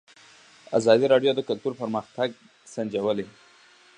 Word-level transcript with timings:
ازادي 0.77 1.05
راډیو 1.13 1.31
د 1.35 1.41
کلتور 1.49 1.73
پرمختګ 1.81 2.29
سنجولی. 2.73 3.25